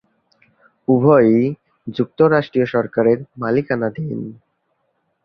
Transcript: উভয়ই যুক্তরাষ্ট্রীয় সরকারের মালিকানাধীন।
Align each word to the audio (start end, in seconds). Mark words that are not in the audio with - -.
উভয়ই 0.87 1.41
যুক্তরাষ্ট্রীয় 1.87 2.65
সরকারের 2.65 3.19
মালিকানাধীন। 3.37 4.19